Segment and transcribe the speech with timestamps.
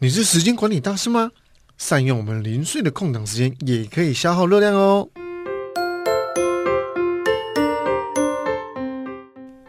[0.00, 1.32] 你是时间管理大师吗？
[1.76, 5.08] 善用我们零碎的空档时间，也可以消耗热量哦。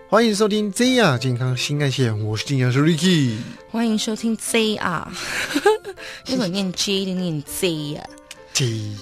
[0.08, 3.38] 欢迎收听 ZR 健康新干线，我是金阳师 Ricky。
[3.72, 5.08] 欢迎收听 ZR，
[6.28, 8.06] 如果念 J 的念 Z 啊。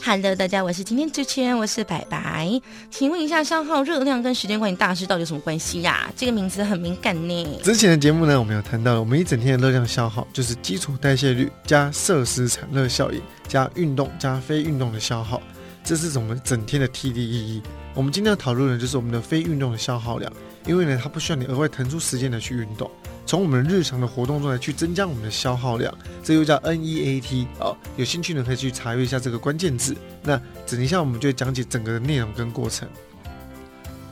[0.03, 2.47] Hello，大家，我是今天主持人，我是白白。
[2.91, 7.59] 请问一下，消耗热量跟时间管理大师到底有什么关系呀、这个名字很敏感呢。
[7.63, 15.41] 之前的节目呢，我们有谈到了，我们一整天的热量消耗就是基础代谢率加摄食产热效应加运动加非运动的消耗，
[15.83, 17.63] 这是我们整天的 TDEE。
[17.95, 20.31] 我们今天要讨论的就是我们的非运动的消耗量，
[20.67, 22.91] 因为呢，它不需要你额外腾出时间来去运动，
[23.27, 27.75] 从我们日常的活动中来去增加我们的消耗量，这又叫 NEAT 哦。
[27.97, 29.93] 有兴趣呢，可以去查阅一下这个关键字。
[30.23, 32.87] 那等一下我们就会讲解整个的内容跟过程。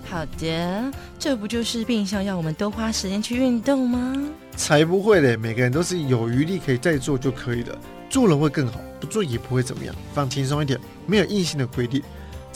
[0.04, 4.22] 好的，这不就是变相要我们多花时间去运动吗？
[4.58, 5.38] 才不会嘞！
[5.38, 7.78] 每个人都是有余力可以再做就可以了，
[8.10, 12.04] 做了会更好，不做也不会怎么样，放轻松一点，没有硬性的规定。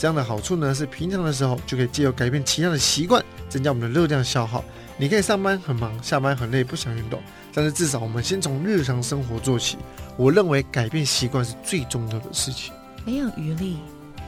[0.00, 4.64] 这样的好处呢，是平常的时候就可以借由改变其他的习惯，增加我们的热量消耗。
[4.96, 9.76] 你可以上班很忙，下班很累，不想运动，但是至少我们先从日常生活做起。
[10.16, 12.72] 我认为改变习惯是最重要的事情。
[13.04, 13.76] 没有余力，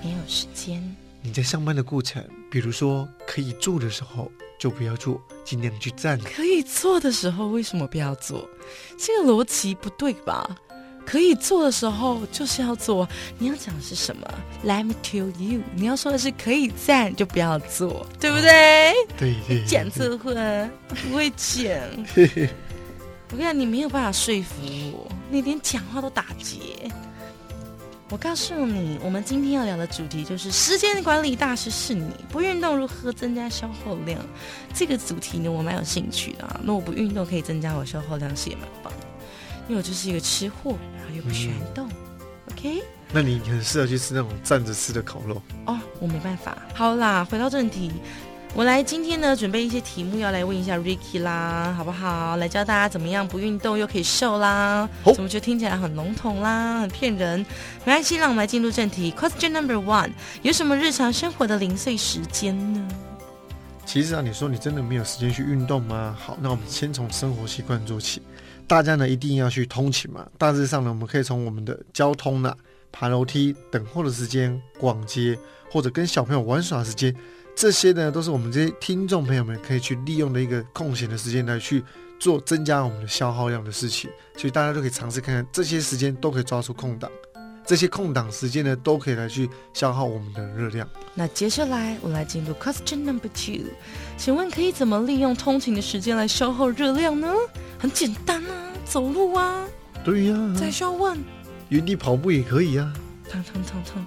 [0.04, 0.94] 没有时间。
[1.22, 6.18] 你在上班的过程，比如说可以做的时候就不要做，尽量去站。
[6.18, 8.46] 可以做的时候为什么不要做？
[8.98, 10.54] 这个逻辑不对吧？
[11.04, 13.08] 可以做的时候就是要做。
[13.38, 14.26] 你要讲的是什么
[14.64, 18.92] ？Let me tell you，你要说的是可以赞就不要做，对不对？
[19.18, 20.32] 对对，讲错话，
[20.88, 21.68] 不会讲。
[23.30, 26.58] 我跟你讲，你没有办法说服我，你连讲话都打结。
[28.10, 34.20] 我告诉你，我们今天要聊的主题就是时间管理大师是你，不运动如何增加消耗量？
[34.74, 36.60] 这个主题呢，我蛮有兴趣的啊。
[36.62, 39.06] 那我不运动可以增加我消耗量，是也蛮棒的。
[39.72, 41.88] 因为我就是一个吃货，然后又不喜欢动。
[42.50, 45.40] OK，那你很适合去吃那种站着吃的烤肉。
[45.64, 46.58] 哦，我没办法。
[46.74, 47.90] 好啦，回到正题，
[48.54, 52.36] 我来今天呢准备一些题目要来问一下 Ricky 啦，好不好？
[52.36, 54.86] 来教大家怎么样不运动又可以瘦啦。
[55.02, 57.38] 好怎么觉得听起来很笼统啦，很骗人？
[57.86, 59.10] 没关系，让我们来进入正题。
[59.12, 60.10] Question number one：
[60.42, 62.86] 有什么日常生活的零碎时间呢？
[63.86, 66.14] 其实啊，你说你真的没有时间去运动吗？
[66.20, 68.20] 好，那我们先从生活习惯做起。
[68.66, 70.26] 大家呢一定要去通勤嘛。
[70.38, 72.54] 大致上呢，我们可以从我们的交通呢、
[72.90, 75.38] 爬楼梯、等候的时间、逛街，
[75.70, 77.14] 或者跟小朋友玩耍的时间，
[77.54, 81.82] 这些呢都是我们这些听众朋友们可以去利用的一个空闲的时间来去
[82.18, 84.10] 做增加我们的消耗量的事情。
[84.36, 87.10] 所以大家都可以尝试看看，这些时间都可以抓出空档，
[87.66, 90.88] 这些空档时间呢都可以来去消耗我们的热量。
[91.14, 93.66] 那接下来我来进入 Question number two，
[94.16, 97.30] 请问可以怎么利用通勤的时间来消耗热量呢？
[97.82, 99.66] 很简单啊，走路啊。
[100.04, 101.18] 对呀、再需要问，
[101.68, 102.92] 原地跑步也可以啊。
[103.28, 104.06] 腾腾腾腾。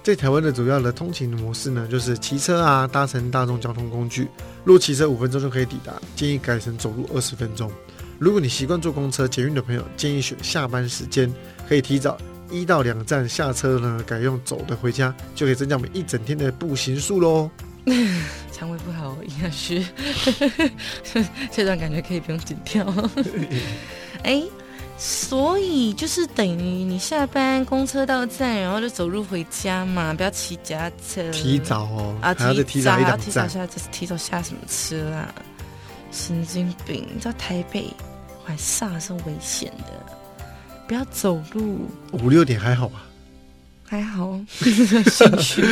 [0.00, 4.28] 在台湾的主要的通勤的模式呢，就是骑车啊，搭乘大众交通工具。
[4.62, 7.68] 若骑车五分钟就可以抵达，建议改成走路二十分钟。
[8.20, 11.28] 如果你习惯坐公车、捷运的朋友，建议选下班时间，
[11.68, 12.16] 可以提早
[12.48, 17.50] 一到两站下车呢，改用走的回家，就可以增加我们一整天的步行数喽。
[18.52, 19.84] 肠胃不好，营养师，
[21.52, 22.86] 这段感觉可以不用剪掉。
[24.24, 24.42] 哎，
[24.98, 31.30] 所以就是等于你下班公车到站，然后就走路回家嘛，不要骑脚踏车。
[31.30, 33.46] 提早哦，啊，提早要提早。
[33.46, 35.34] 下，提早下什么车啊？
[36.10, 37.06] 神经病！
[37.14, 37.86] 你知道台北
[38.48, 40.44] 晚上是危险的，
[40.88, 41.90] 不要走路。
[42.12, 43.02] 五六点还好吧？
[43.88, 45.62] 还好， 兴趣。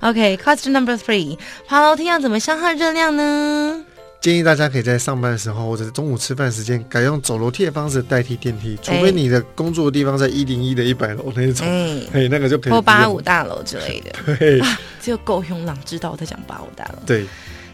[0.00, 3.84] OK，question、number three，爬楼梯要怎么消耗热量呢？
[4.20, 14.62] 建议大家可以在上班的时候或者是中午吃饭时间，改用走楼梯的方式代替电梯，除非哎你的工作的地方在一零一的一百楼那一种，哎， 嘿，那个就可以或八五大楼之类的， 对
[15.00, 16.94] 只有够勇朗知道我在讲八五大楼。
[17.04, 17.26] 对，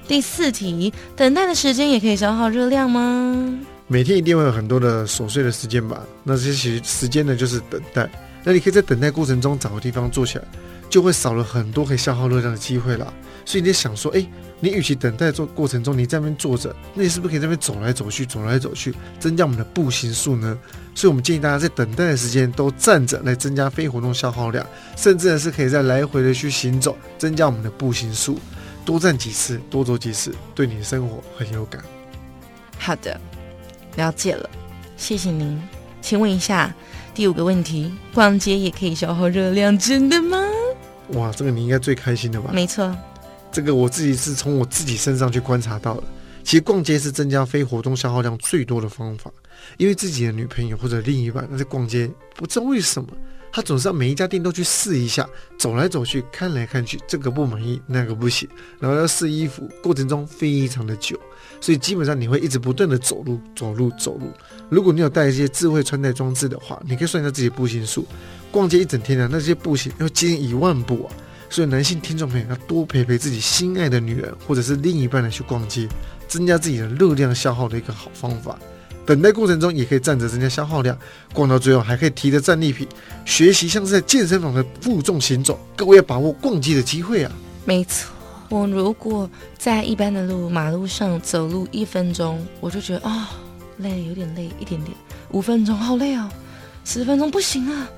[0.08, 3.56] 第四题，等待的时间也可以消耗热量吗？
[3.86, 6.02] 每天一定会有很多的琐碎的时间吧？
[6.24, 8.10] 那这些时间呢，就是等待。
[8.42, 10.44] 那你可以在等待过程中找个地方坐起来，
[10.90, 13.06] 就会少了很多可以消耗热量的机会啦。
[13.46, 14.24] 所以你在想说，哎，
[14.60, 20.56] 你与其等待做过程中你在那边坐着，那你是不是可以在那边走来走去，走来走去，增加我们的步行数呢？
[20.94, 24.64] 所以我们建议大家在等待的时间都站着来增加非活动消耗量，
[24.96, 28.38] 甚至呢是可以再来回的去行走，增加我们的步行数。
[28.84, 31.82] 多站几次，多走几次，对你的生活很有感。
[32.78, 33.18] 好的，
[33.96, 34.48] 了解了，
[34.96, 35.60] 谢谢您。
[36.00, 36.74] 请问一下，
[37.14, 40.49] 第五个问题，逛街也可以消耗热量，真的吗？
[41.14, 42.50] 哇，这个你应该最开心的吧？
[42.52, 42.94] 没错，
[43.50, 46.04] 这个我自己是从我自己身上去观察到的。
[46.42, 49.30] 其实逛街是增加非活动消耗量最多的方法。
[49.76, 53.08] 因为自己的女朋友或者另一半那在逛街，不知道为什么，
[53.52, 58.48] 他总是要每一家店都去试一下，走来走去，看来看去，这个不满意，那个不行，
[58.78, 61.18] 然后要试衣服，过程中非常的久，
[61.60, 64.32] 所以基本上你会一直不断的走路，走路，走路。
[64.68, 68.06] 如果你有带一些智慧穿戴装置的话，你可以算一下自己步行数，
[68.52, 71.12] 逛街一整天啊，那些步行要接近一万步啊。
[71.48, 75.88] 所以男性听众朋友要多陪陪自己心爱的女人，或者是另一半来去逛街，
[76.28, 78.56] 增加自己的热量消耗的一个好方法。
[79.06, 80.96] 等待过程中也可以站着增加消耗量，
[81.32, 82.86] 逛到最后还可以提着战利品，
[83.24, 85.58] 学习像是在健身房的负重行走。
[85.76, 87.32] 各位要把握逛街的机会啊！
[87.64, 88.12] 没错，
[88.48, 93.30] 我如果在一般的路马路上走路一分钟，我就觉得啊
[93.78, 94.96] 累，有点累一点点。
[95.30, 96.30] 五分钟好累哦，
[96.84, 97.88] 十分钟不行啊。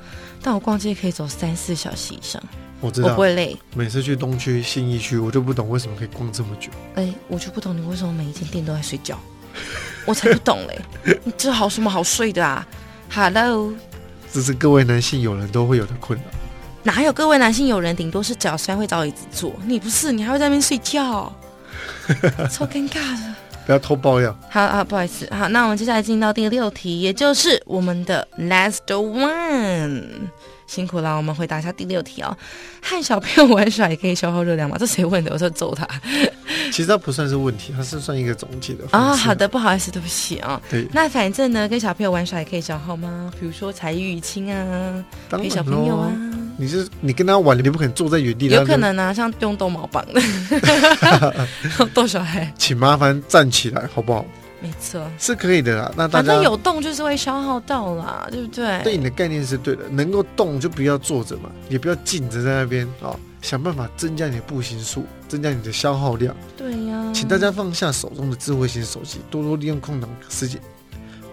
[0.42, 2.42] 但我逛街可以走三四小时以上。
[2.80, 3.56] 我知道，我不会累。
[3.76, 6.68] 每次去东区、信义区，我就不懂为什么可以逛这么久。
[6.96, 9.16] 哎，我就不懂你为什么每一间店都在睡觉，
[10.04, 10.80] 我才不懂嘞！
[11.24, 12.66] 你这好什么好睡的啊
[13.10, 13.72] ？Hello，
[14.32, 16.24] 这是各位男性友人都会有的困扰。
[16.82, 21.32] 哪有各位男性友人，顶多是脚酸会找椅子坐，你不是，你还会在那边睡觉，
[22.50, 23.34] 超尴尬的。
[23.64, 24.36] 不要偷爆料。
[24.50, 25.28] 好啊，不好意思。
[25.30, 30.02] 好，那我们接下来进到第六题，也就是我们的 last one。
[30.66, 32.36] 辛苦了，我们回答一下第六题哦。
[32.82, 34.76] 和小朋友玩耍也可以消耗热量吗？
[34.80, 35.30] 这谁问的？
[35.32, 35.86] 我说揍他。
[36.72, 38.84] 其实它不算是问题，它是算一个总结的。
[38.90, 40.60] 啊，好的，不好意思，对不起啊。
[40.70, 40.88] 对。
[40.92, 43.30] 那反正呢，跟小朋友玩耍也可以消耗吗？
[43.38, 46.10] 比如说才艺、亲啊，陪小朋友啊。
[46.56, 48.46] 你是你跟他玩，你不可能坐在原地。
[48.46, 50.20] 有可能啊，像用逗毛棒的
[51.94, 52.52] 逗小孩。
[52.58, 54.24] 请麻烦站起来，好不好？
[54.60, 55.90] 没错，是可以的啦。
[55.96, 58.80] 那大家有动就是会消耗到啦，对不对？
[58.84, 66.36] 对你的概念是对的，能够动就不要坐着嘛，也不要静着在那边啊，想办法增加你的步行数，增加你的消耗量。
[66.58, 70.60] 对呀，请大家放下手中的智慧型手机，多多利用空档时间，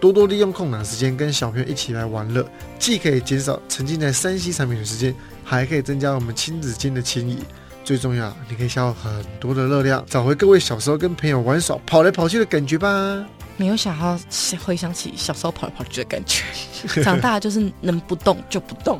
[0.00, 2.48] 多多利用空档时间跟小朋友一起来玩乐，
[2.78, 5.14] 既可以减少沉浸在三 C 产品的时间，
[5.44, 7.40] 还可以增加我们亲子间的情谊。
[7.84, 13.26] 最重要，你可以消耗很多的热量，找回各位小时候跟朋友玩耍、跑来跑去的感觉吧。
[13.58, 14.18] 没有想要
[14.64, 18.98] 回想起小时候跑来跑去的感觉，长大就是能不动就不动，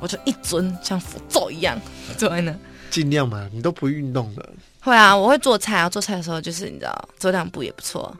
[0.00, 1.80] 我就一尊像佛咒一样
[2.18, 2.54] 坐在那。
[2.94, 4.48] 尽量嘛，你都不运动的。
[4.80, 8.16] 会啊，我会做菜啊，做菜的时候就是你知道，走两步也不错。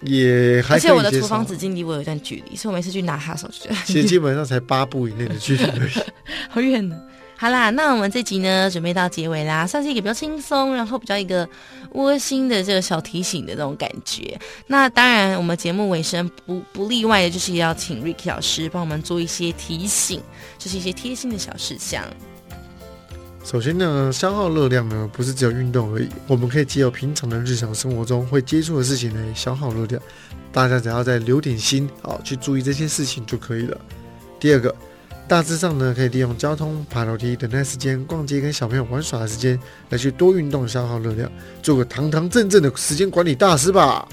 [0.00, 5.92] 也，而且我的厨房纸巾离我有一段距离，所以我每次去拿它的时候，就觉得其实基本上才八步以内的距离而已，
[6.48, 6.98] 好远呢。
[7.38, 11.46] 好啦，那我们这集呢，准备到结尾啦，算是一个比较轻松，然后比较一个
[11.90, 14.40] 窝心的这个小提醒的这种感觉。
[14.66, 20.22] 那当然，我们节目尾声不不例外的，就是要请 Ricky 老师帮我们做一些提醒，
[20.56, 22.02] 就是一些贴心的小事项。
[23.46, 30.02] 首先呢，消耗热量呢，不是只有运动而已，我们可以借由平常的日常生活中会接触的事情来消耗热量。
[30.50, 33.80] 大家只要再留点心，好去注意这些事情就可以了。
[34.40, 34.74] 第二个。
[35.28, 39.58] 大致上呢，可以利用交通、爬楼梯、等待时间、逛街跟小朋友玩耍的时间，
[39.90, 41.28] 来去多运动，消耗热量，
[41.62, 44.06] 做个堂堂正正的时间管理大师吧。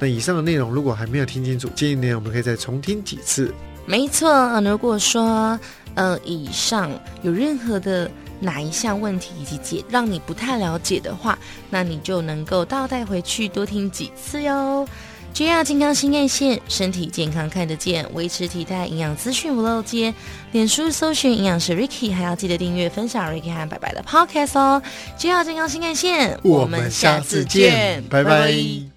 [0.00, 3.52] 那以上的内容如果还没有听清楚，建议呢我们可以再重听几次。
[3.86, 5.58] 没错，如果说
[5.94, 6.90] 呃以上
[7.22, 8.10] 有任何的
[8.42, 11.38] 哪一项问题以及解让你不太了解的话，
[11.70, 14.86] 那你就能够倒带回去多听几次哟。
[15.34, 20.12] JR 健康新干线，身体健康看得见，维持体态，营养资讯不漏接。
[20.50, 24.82] 脸书搜寻营养师 Ricky，还要记得订阅分享 Ricky 和白白的 Podcast 哦。
[25.18, 28.91] JR 健康新干线，我们下次见，拜拜。